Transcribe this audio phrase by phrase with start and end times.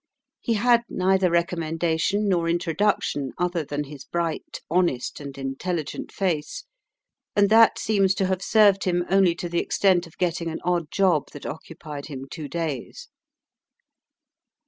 [0.39, 6.63] He had neither recommendation nor introduction other than his bright, honest, and intelligent face,
[7.35, 10.89] and that seems to have served him only to the extent of getting an odd
[10.89, 13.09] job that occupied him two days.